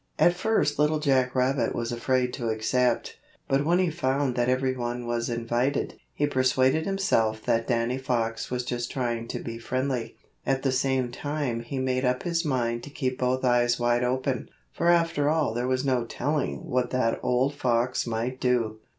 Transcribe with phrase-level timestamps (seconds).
[0.17, 5.05] At first Little Jack Rabbit was afraid to accept, but when he found that everyone
[5.05, 10.15] was invited, he persuaded himself that Danny Fox was just trying to be friendly.
[10.43, 14.49] At the same time he made up his mind to keep both eyes wide open,
[14.73, 18.79] for after all there was no telling what that old fox might do.